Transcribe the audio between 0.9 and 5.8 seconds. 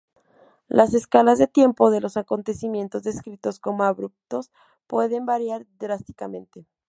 escalas de tiempo de los acontecimientos descritos como "abruptos" pueden variar